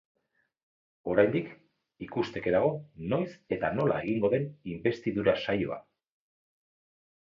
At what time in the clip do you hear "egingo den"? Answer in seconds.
4.07-4.49